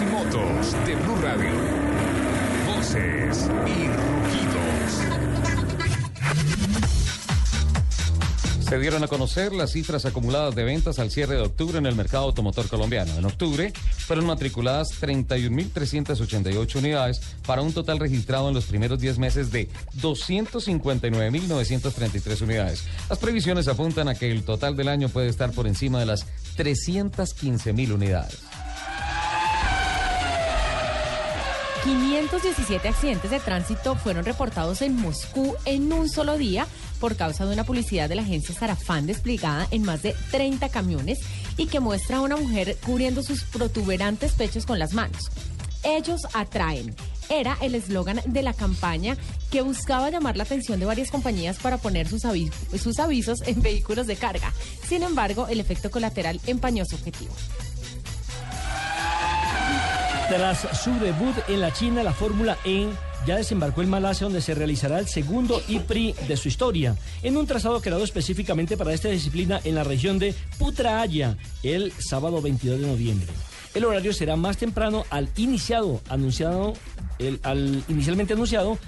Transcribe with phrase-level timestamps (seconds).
[0.00, 1.52] Y motos de Blue Radio.
[2.66, 5.04] Voces y rugidos.
[8.68, 11.94] Se dieron a conocer las cifras acumuladas de ventas al cierre de octubre en el
[11.94, 13.14] mercado automotor colombiano.
[13.16, 19.52] En octubre fueron matriculadas 31.388 unidades para un total registrado en los primeros 10 meses
[19.52, 19.68] de
[20.00, 22.82] 259.933 unidades.
[23.08, 26.26] Las previsiones apuntan a que el total del año puede estar por encima de las
[26.56, 28.53] 315.000 unidades.
[31.84, 36.66] 517 accidentes de tránsito fueron reportados en Moscú en un solo día
[36.98, 41.18] por causa de una publicidad de la agencia Sarafán desplegada en más de 30 camiones
[41.58, 45.30] y que muestra a una mujer cubriendo sus protuberantes pechos con las manos.
[45.82, 46.94] Ellos atraen.
[47.28, 49.18] Era el eslogan de la campaña
[49.50, 52.22] que buscaba llamar la atención de varias compañías para poner sus,
[52.80, 54.52] sus avisos en vehículos de carga.
[54.88, 57.34] Sin embargo, el efecto colateral empañó su objetivo.
[60.28, 62.88] Tras su debut en la China, la Fórmula E
[63.26, 67.46] ya desembarcó en Malasia, donde se realizará el segundo IPRI de su historia, en un
[67.46, 72.86] trazado creado específicamente para esta disciplina en la región de Putrajaya, el sábado 22 de
[72.86, 73.28] noviembre.
[73.74, 76.72] El horario será más temprano al iniciado, anunciado,
[77.42, 78.78] al inicialmente anunciado,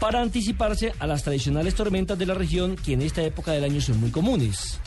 [0.00, 3.80] para anticiparse a las tradicionales tormentas de la región que en esta época del año
[3.80, 4.80] son muy comunes.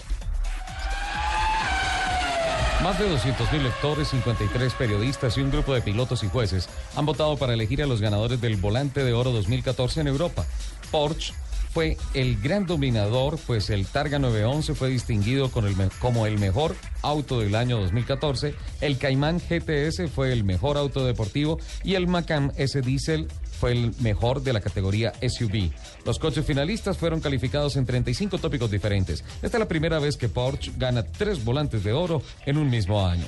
[2.83, 7.35] Más de 200.000 lectores, 53 periodistas y un grupo de pilotos y jueces han votado
[7.35, 10.45] para elegir a los ganadores del Volante de Oro 2014 en Europa.
[10.89, 11.34] Porsche
[11.79, 16.75] fue el gran dominador, pues el Targa 911 fue distinguido con el como el mejor
[17.01, 22.51] auto del año 2014, el Cayman GTS fue el mejor auto deportivo y el Macan
[22.57, 23.29] S Diesel
[23.62, 25.72] fue el mejor de la categoría SUV.
[26.03, 29.23] Los coches finalistas fueron calificados en 35 tópicos diferentes.
[29.41, 33.07] Esta es la primera vez que Porsche gana tres volantes de oro en un mismo
[33.07, 33.25] año.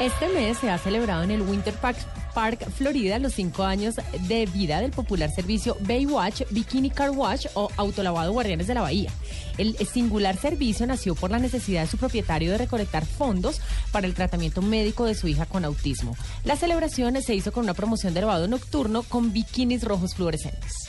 [0.00, 1.98] Este mes se ha celebrado en el Winter Park,
[2.36, 3.94] Park, Florida, los cinco años
[4.28, 9.10] de vida del popular servicio Baywatch, Bikini Car Wash o Autolavado Guardianes de la Bahía.
[9.56, 14.12] El singular servicio nació por la necesidad de su propietario de recolectar fondos para el
[14.12, 16.14] tratamiento médico de su hija con autismo.
[16.44, 20.85] La celebración se hizo con una promoción de lavado nocturno con bikinis rojos fluorescentes.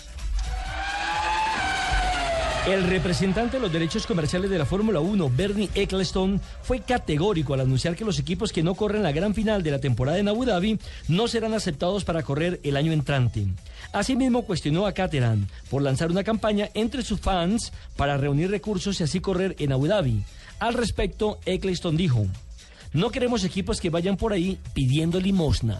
[2.68, 7.62] El representante de los derechos comerciales de la Fórmula 1, Bernie Ecclestone, fue categórico al
[7.62, 10.44] anunciar que los equipos que no corren la gran final de la temporada en Abu
[10.44, 13.46] Dhabi no serán aceptados para correr el año entrante.
[13.94, 19.04] Asimismo, cuestionó a Caterham por lanzar una campaña entre sus fans para reunir recursos y
[19.04, 20.26] así correr en Abu Dhabi.
[20.60, 22.28] Al respecto, Ecclestone dijo,
[22.92, 25.80] no queremos equipos que vayan por ahí pidiendo limosna.